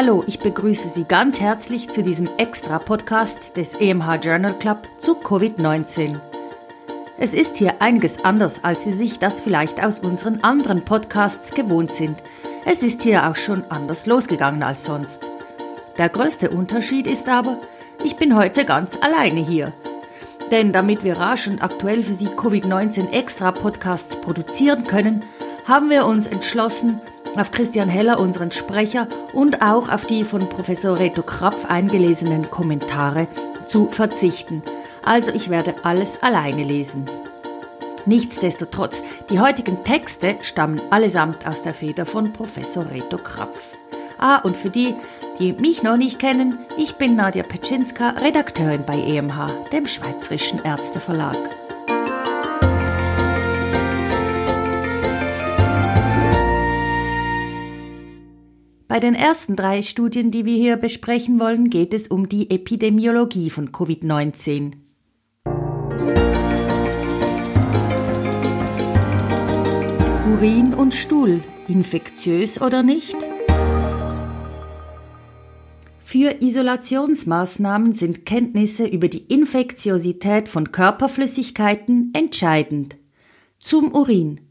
[0.00, 6.20] Hallo, ich begrüße Sie ganz herzlich zu diesem Extra-Podcast des EMH Journal Club zu Covid-19.
[7.18, 11.90] Es ist hier einiges anders, als Sie sich das vielleicht aus unseren anderen Podcasts gewohnt
[11.90, 12.22] sind.
[12.64, 15.28] Es ist hier auch schon anders losgegangen als sonst.
[15.98, 17.58] Der größte Unterschied ist aber,
[18.04, 19.72] ich bin heute ganz alleine hier.
[20.52, 25.24] Denn damit wir rasch und aktuell für Sie Covid-19 Extra Podcasts produzieren können,
[25.66, 27.00] haben wir uns entschlossen,
[27.40, 33.28] auf Christian Heller, unseren Sprecher, und auch auf die von Professor Reto Krapf eingelesenen Kommentare
[33.66, 34.62] zu verzichten.
[35.04, 37.06] Also ich werde alles alleine lesen.
[38.06, 43.58] Nichtsdestotrotz, die heutigen Texte stammen allesamt aus der Feder von Professor Reto Krapf.
[44.18, 44.94] Ah, und für die,
[45.38, 51.36] die mich noch nicht kennen, ich bin Nadja Petschinska, Redakteurin bei EMH, dem Schweizerischen Ärzteverlag.
[58.88, 63.50] Bei den ersten drei Studien, die wir hier besprechen wollen, geht es um die Epidemiologie
[63.50, 64.72] von Covid-19.
[70.32, 73.14] Urin und Stuhl, infektiös oder nicht?
[76.02, 82.96] Für Isolationsmaßnahmen sind Kenntnisse über die Infektiosität von Körperflüssigkeiten entscheidend.
[83.58, 84.47] Zum Urin.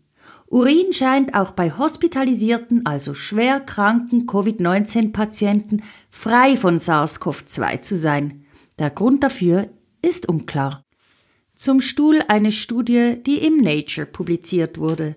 [0.50, 8.46] Urin scheint auch bei hospitalisierten, also schwer kranken Covid-19-Patienten frei von SARS-CoV-2 zu sein.
[8.80, 9.70] Der Grund dafür
[10.02, 10.84] ist unklar.
[11.56, 15.16] Zum Stuhl eine Studie, die im Nature publiziert wurde.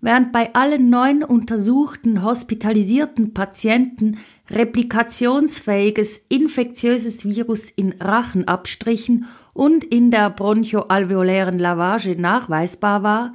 [0.00, 10.30] Während bei allen neun untersuchten hospitalisierten Patienten replikationsfähiges infektiöses Virus in Rachenabstrichen und in der
[10.30, 13.32] bronchoalveolären Lavage nachweisbar war,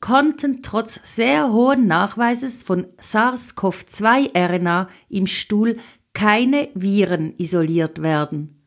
[0.00, 5.78] konnten trotz sehr hohen Nachweises von SARS-CoV-2-RNA im Stuhl
[6.12, 8.62] keine Viren isoliert werden.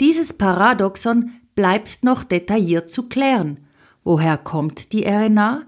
[0.00, 3.66] Dieses Paradoxon bleibt noch detailliert zu klären.
[4.04, 5.62] Woher kommt die RNA?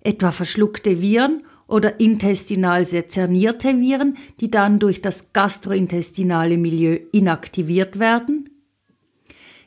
[0.00, 8.55] Etwa verschluckte Viren oder intestinal sezernierte Viren, die dann durch das gastrointestinale Milieu inaktiviert werden?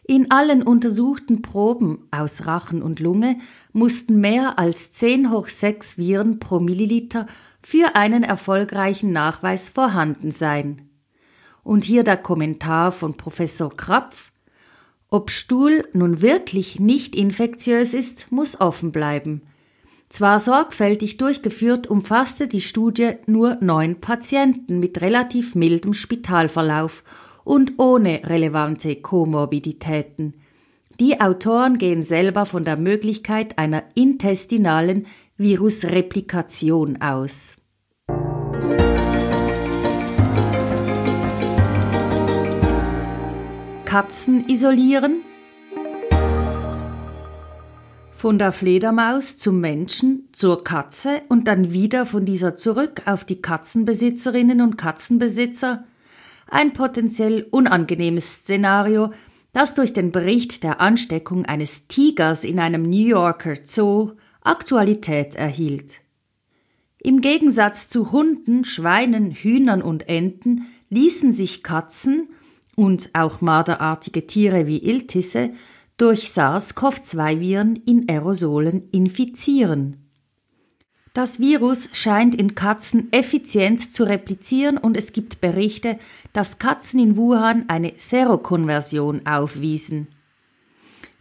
[0.10, 3.38] In allen untersuchten Proben aus Rachen und Lunge
[3.74, 7.28] mussten mehr als 10 hoch 6 Viren pro Milliliter
[7.62, 10.90] für einen erfolgreichen Nachweis vorhanden sein.
[11.64, 14.32] Und hier der Kommentar von Professor Krapf.
[15.12, 19.44] Ob Stuhl nun wirklich nicht infektiös ist, muss offen bleiben.
[20.10, 27.04] Zwar sorgfältig durchgeführt, umfasste die Studie nur neun Patienten mit relativ mildem Spitalverlauf
[27.50, 30.36] und ohne relevante Komorbiditäten.
[31.00, 37.56] Die Autoren gehen selber von der Möglichkeit einer intestinalen Virusreplikation aus.
[43.86, 45.24] Katzen isolieren
[48.12, 53.42] von der Fledermaus zum Menschen, zur Katze und dann wieder von dieser zurück auf die
[53.42, 55.86] Katzenbesitzerinnen und Katzenbesitzer
[56.50, 59.12] ein potenziell unangenehmes Szenario,
[59.54, 66.02] das durch den Bericht der Ansteckung eines Tigers in einem New Yorker Zoo Aktualität erhielt.
[67.02, 72.30] Im Gegensatz zu Hunden, Schweinen, Hühnern und Enten ließen sich Katzen
[72.76, 75.52] und auch marderartige Tiere wie Iltisse
[75.98, 80.09] durch SARS-CoV-2-Viren in Aerosolen infizieren.
[81.14, 85.98] Das Virus scheint in Katzen effizient zu replizieren und es gibt Berichte,
[86.34, 90.08] dass Katzen in Wuhan eine Serokonversion aufwiesen.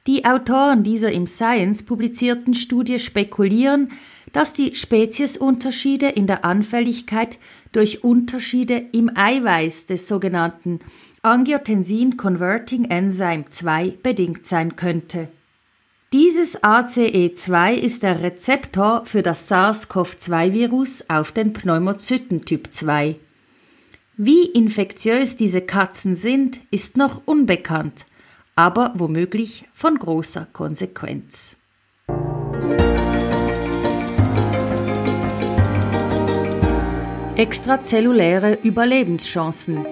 [0.06, 3.93] Die Autoren dieser im Science publizierten Studie spekulieren,
[4.32, 7.39] dass die Speziesunterschiede in der Anfälligkeit
[7.72, 10.80] durch Unterschiede im Eiweiß des sogenannten
[11.22, 15.28] Angiotensin Converting Enzyme 2 bedingt sein könnte.
[16.15, 23.16] Dieses ACE2 ist der Rezeptor für das SARS-CoV-2-Virus auf den Pneumozyten Typ 2.
[24.16, 28.07] Wie infektiös diese Katzen sind, ist noch unbekannt,
[28.57, 31.59] aber womöglich von großer Konsequenz.
[37.37, 39.84] Extrazelluläre Überlebenschancen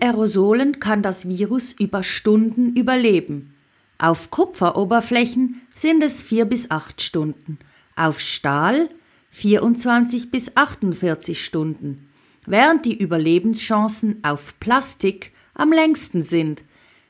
[0.00, 3.54] Aerosolen kann das Virus über Stunden überleben.
[3.98, 7.58] Auf Kupferoberflächen sind es vier bis acht Stunden,
[7.94, 8.90] auf Stahl
[9.30, 12.08] 24 bis 48 Stunden,
[12.46, 16.62] während die Überlebenschancen auf Plastik am längsten sind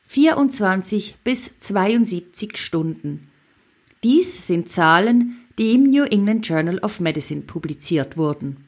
[0.08, 3.28] 24 bis 72 Stunden.
[4.04, 8.65] Dies sind Zahlen, die im New England Journal of Medicine publiziert wurden.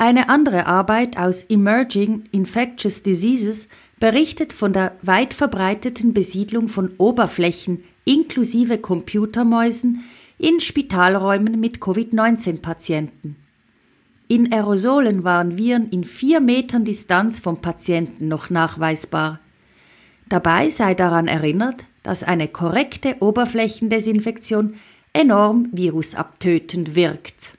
[0.00, 3.68] Eine andere Arbeit aus Emerging Infectious Diseases
[3.98, 10.04] berichtet von der weit verbreiteten Besiedlung von Oberflächen inklusive Computermäusen
[10.38, 13.34] in Spitalräumen mit Covid-19-Patienten.
[14.28, 19.40] In Aerosolen waren Viren in vier Metern Distanz vom Patienten noch nachweisbar.
[20.28, 24.76] Dabei sei daran erinnert, dass eine korrekte Oberflächendesinfektion
[25.12, 27.57] enorm virusabtötend wirkt.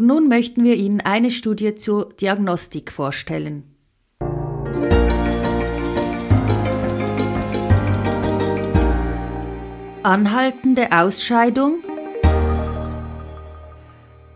[0.00, 3.64] Und nun möchten wir Ihnen eine Studie zur Diagnostik vorstellen.
[10.02, 11.82] Anhaltende Ausscheidung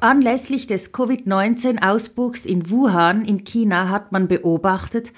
[0.00, 5.12] Anlässlich des Covid-19-Ausbruchs in Wuhan in China hat man beobachtet,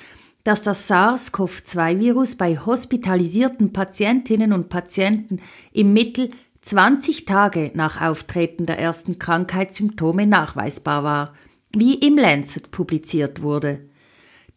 [0.44, 5.40] dass das SARS-CoV-2-Virus bei hospitalisierten Patientinnen und Patienten
[5.72, 6.30] im Mittel
[6.66, 11.32] 20 Tage nach Auftreten der ersten Krankheitssymptome nachweisbar war,
[11.70, 13.88] wie im Lancet publiziert wurde.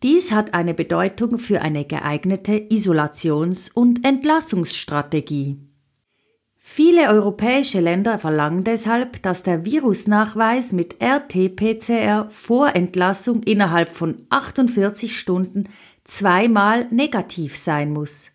[0.01, 5.59] Dies hat eine Bedeutung für eine geeignete Isolations- und Entlassungsstrategie.
[6.57, 15.15] Viele europäische Länder verlangen deshalb, dass der Virusnachweis mit RT-PCR vor Entlassung innerhalb von 48
[15.15, 15.65] Stunden
[16.05, 18.31] zweimal negativ sein muss.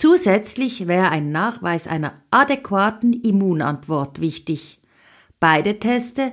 [0.00, 4.80] Zusätzlich wäre ein Nachweis einer adäquaten Immunantwort wichtig.
[5.40, 6.32] Beide Teste,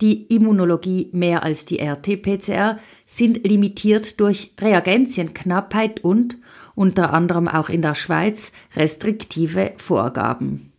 [0.00, 6.38] die Immunologie mehr als die RT-PCR, sind limitiert durch Reagenzienknappheit und,
[6.74, 10.71] unter anderem auch in der Schweiz, restriktive Vorgaben.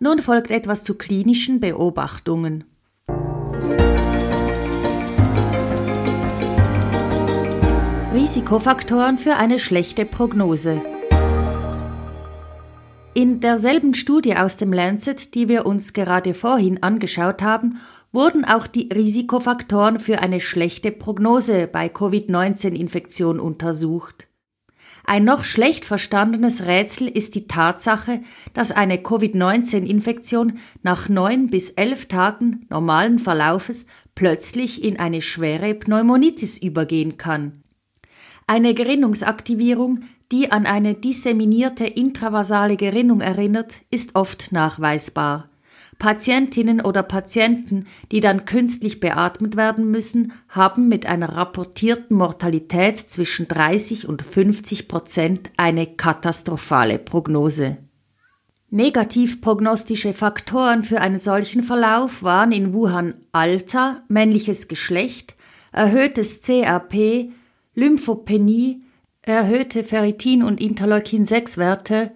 [0.00, 2.64] Nun folgt etwas zu klinischen Beobachtungen.
[8.14, 10.80] Risikofaktoren für eine schlechte Prognose.
[13.14, 17.80] In derselben Studie aus dem Lancet, die wir uns gerade vorhin angeschaut haben,
[18.12, 24.27] wurden auch die Risikofaktoren für eine schlechte Prognose bei Covid-19-Infektion untersucht.
[25.08, 28.20] Ein noch schlecht verstandenes Rätsel ist die Tatsache,
[28.52, 36.60] dass eine Covid-19-Infektion nach neun bis elf Tagen normalen Verlaufes plötzlich in eine schwere Pneumonitis
[36.60, 37.62] übergehen kann.
[38.46, 40.00] Eine Gerinnungsaktivierung,
[40.30, 45.48] die an eine disseminierte intravasale Gerinnung erinnert, ist oft nachweisbar.
[45.98, 53.48] Patientinnen oder Patienten, die dann künstlich beatmet werden müssen, haben mit einer rapportierten Mortalität zwischen
[53.48, 57.78] 30 und 50 Prozent eine katastrophale Prognose.
[58.70, 65.34] Negativprognostische Faktoren für einen solchen Verlauf waren in Wuhan Alter, männliches Geschlecht,
[65.72, 67.32] erhöhtes CRP,
[67.74, 68.82] Lymphopenie,
[69.22, 72.12] erhöhte Ferritin- und Interleukin-6-Werte,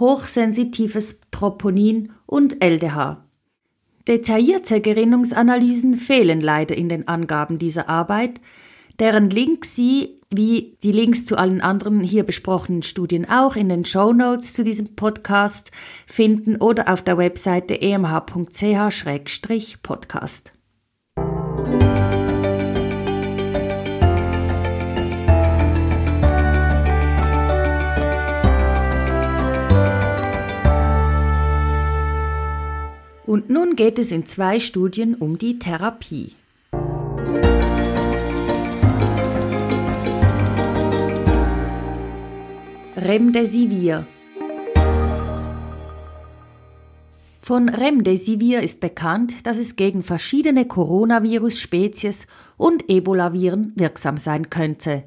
[0.00, 3.24] hochsensitives Troponin und LDH.
[4.08, 8.40] Detaillierte Gerinnungsanalysen fehlen leider in den Angaben dieser Arbeit,
[8.98, 13.84] deren Links Sie, wie die Links zu allen anderen hier besprochenen Studien auch, in den
[13.84, 15.70] Show Notes zu diesem Podcast
[16.06, 20.52] finden oder auf der Webseite emh.ch-podcast.
[33.32, 36.34] Und nun geht es in zwei Studien um die Therapie.
[42.94, 44.06] Remdesivir
[47.40, 52.26] Von Remdesivir ist bekannt, dass es gegen verschiedene Coronavirus-Spezies
[52.58, 55.04] und Ebola-Viren wirksam sein könnte.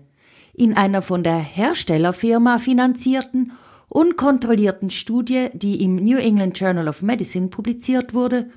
[0.55, 3.51] In einer von der Herstellerfirma finanzierten
[3.89, 8.49] unkontrollierten Studie, die im New England Journal of Medicine publiziert wurde,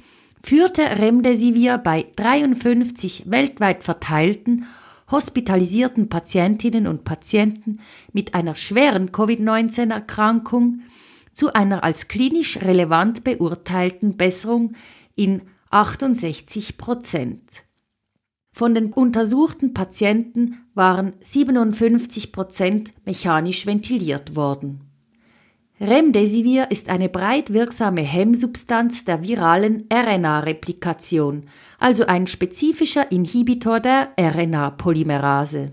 [0.42, 4.66] führte Remdesivir bei 53 weltweit verteilten
[5.11, 7.80] hospitalisierten Patientinnen und Patienten
[8.12, 10.82] mit einer schweren Covid-19-Erkrankung
[11.32, 14.75] zu einer als klinisch relevant beurteilten Besserung
[15.14, 17.42] in 68 Prozent.
[18.52, 24.88] Von den untersuchten Patienten waren 57 Prozent mechanisch ventiliert worden.
[25.80, 31.44] Remdesivir ist eine breit wirksame Hemmsubstanz der viralen RNA-Replikation,
[31.78, 35.70] also ein spezifischer Inhibitor der RNA-Polymerase.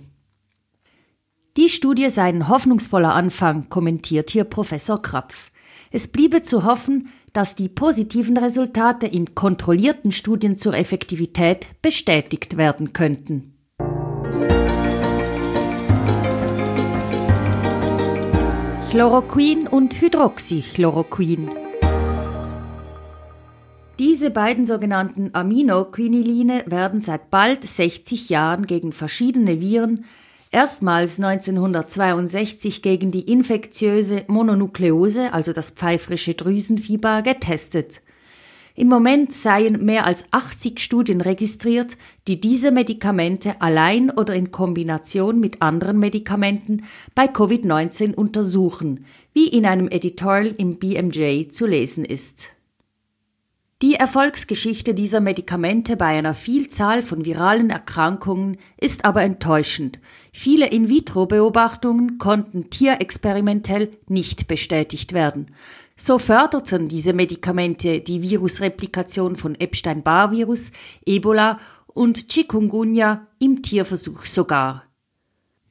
[1.58, 5.52] Die Studie sei ein hoffnungsvoller Anfang, kommentiert hier Professor Krapf.
[5.90, 12.94] Es bliebe zu hoffen, dass die positiven Resultate in kontrollierten Studien zur Effektivität bestätigt werden
[12.94, 13.55] könnten.
[18.96, 21.52] Chloroquin und Hydroxychloroquin.
[24.00, 30.06] Diese beiden sogenannten Aminoquiniline werden seit bald 60 Jahren gegen verschiedene Viren,
[30.50, 38.00] erstmals 1962 gegen die infektiöse Mononukleose, also das pfeifrische Drüsenfieber, getestet.
[38.78, 41.96] Im Moment seien mehr als 80 Studien registriert,
[42.28, 46.84] die diese Medikamente allein oder in Kombination mit anderen Medikamenten
[47.16, 52.55] bei Covid-19 untersuchen, wie in einem Editorial im BMJ zu lesen ist.
[53.82, 60.00] Die Erfolgsgeschichte dieser Medikamente bei einer Vielzahl von viralen Erkrankungen ist aber enttäuschend.
[60.32, 65.52] Viele In-vitro-Beobachtungen konnten tierexperimentell nicht bestätigt werden.
[65.98, 70.72] So förderten diese Medikamente die Virusreplikation von Epstein-Barr-Virus,
[71.06, 74.84] Ebola und Chikungunya im Tierversuch sogar.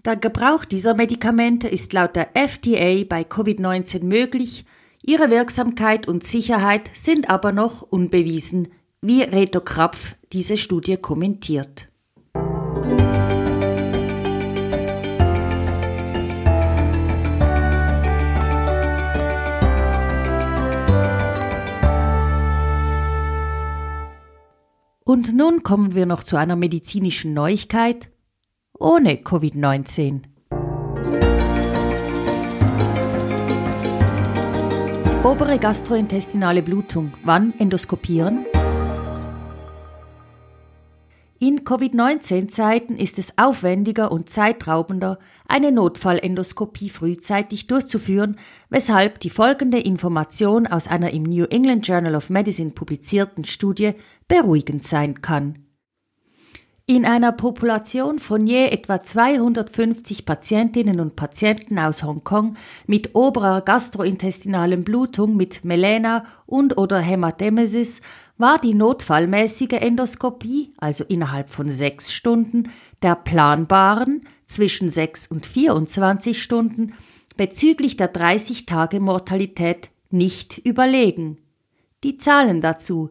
[0.04, 4.66] Der Gebrauch dieser Medikamente ist laut der FDA bei Covid-19 möglich,
[5.06, 8.68] ihre Wirksamkeit und Sicherheit sind aber noch unbewiesen,
[9.00, 11.88] wie Reto Krapf diese Studie kommentiert.
[25.06, 28.11] Und nun kommen wir noch zu einer medizinischen Neuigkeit
[28.78, 30.33] ohne Covid-19.
[35.24, 37.14] Obere gastrointestinale Blutung.
[37.24, 38.44] Wann endoskopieren?
[41.38, 48.38] In Covid-19-Zeiten ist es aufwendiger und zeitraubender, eine Notfallendoskopie frühzeitig durchzuführen,
[48.68, 53.92] weshalb die folgende Information aus einer im New England Journal of Medicine publizierten Studie
[54.28, 55.63] beruhigend sein kann.
[56.86, 64.84] In einer Population von je etwa 250 Patientinnen und Patienten aus Hongkong mit oberer gastrointestinalen
[64.84, 68.02] Blutung mit Melena und oder Hämatemesis
[68.36, 72.68] war die notfallmäßige Endoskopie, also innerhalb von sechs Stunden,
[73.00, 76.92] der planbaren zwischen sechs und 24 Stunden
[77.38, 81.38] bezüglich der 30 Tage Mortalität nicht überlegen.
[82.02, 83.08] Die Zahlen dazu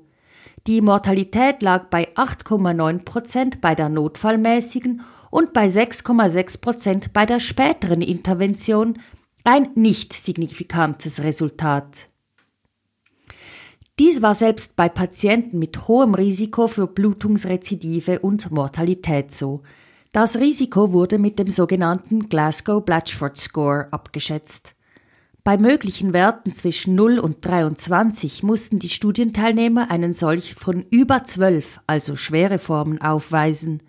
[0.66, 7.40] die Mortalität lag bei 8,9 Prozent bei der notfallmäßigen und bei 6,6 Prozent bei der
[7.40, 9.00] späteren Intervention,
[9.44, 12.08] ein nicht signifikantes Resultat.
[14.00, 19.64] Dies war selbst bei Patienten mit hohem Risiko für Blutungsrezidive und Mortalität so.
[20.14, 24.73] Das Risiko wurde mit dem sogenannten Glasgow Blatchford Score abgeschätzt.
[25.46, 31.82] Bei möglichen Werten zwischen 0 und 23 mussten die Studienteilnehmer einen solch von über 12,
[31.86, 33.84] also schwere Formen, aufweisen.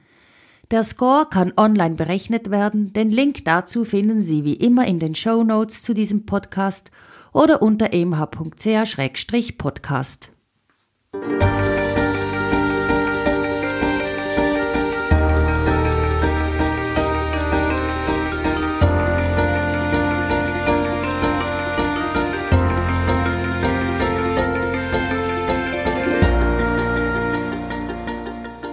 [0.73, 5.15] Der Score kann online berechnet werden, den Link dazu finden Sie wie immer in den
[5.15, 6.91] Show Notes zu diesem Podcast
[7.33, 10.31] oder unter emh.ch-podcast.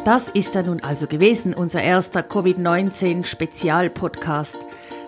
[0.03, 4.57] Das ist er nun also gewesen, unser erster Covid-19-Spezialpodcast.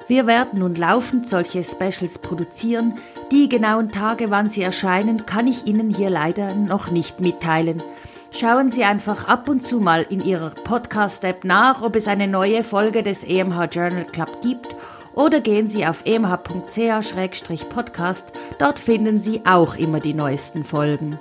[0.08, 3.00] Wir werden nun laufend solche Specials produzieren.
[3.32, 7.82] Die genauen Tage, wann sie erscheinen, kann ich Ihnen hier leider noch nicht mitteilen.
[8.30, 12.64] Schauen Sie einfach ab und zu mal in Ihrer Podcast-App nach, ob es eine neue
[12.64, 14.76] Folge des EMH Journal Club gibt
[15.16, 18.26] oder gehen Sie auf emh.ch-podcast.
[18.60, 21.18] Dort finden Sie auch immer die neuesten Folgen.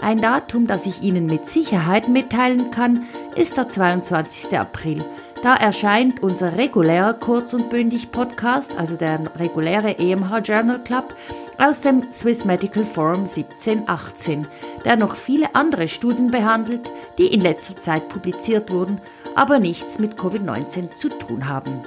[0.00, 4.56] Ein Datum, das ich Ihnen mit Sicherheit mitteilen kann, ist der 22.
[4.58, 5.04] April.
[5.42, 11.14] Da erscheint unser regulärer Kurz- und Bündig-Podcast, also der reguläre EMH Journal Club,
[11.58, 14.46] aus dem Swiss Medical Forum 1718,
[14.84, 19.00] der noch viele andere Studien behandelt, die in letzter Zeit publiziert wurden,
[19.34, 21.84] aber nichts mit Covid-19 zu tun haben.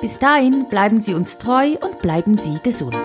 [0.00, 2.98] Bis dahin bleiben Sie uns treu und bleiben Sie gesund.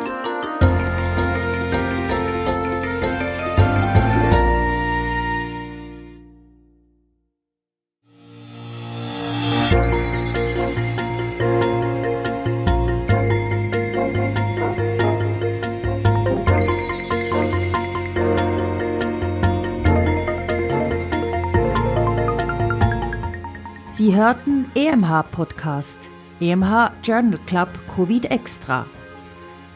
[25.12, 28.86] Sie hörten EMH Podcast, EMH Journal Club Covid Extra.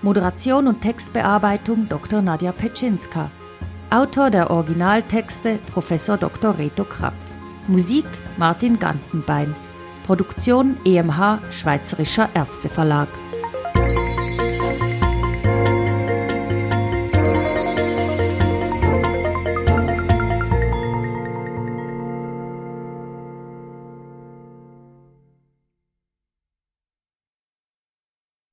[0.02, 2.22] Moderation und Textbearbeitung Dr.
[2.22, 3.30] Nadja Petschinska.
[3.90, 5.90] Autor der Originaltexte Prof.
[5.90, 6.58] Dr.
[6.58, 7.16] Reto Krapf.
[7.68, 8.06] Musik
[8.38, 9.54] Martin Gantenbein.
[10.06, 13.10] Produktion EMH Schweizerischer Ärzteverlag.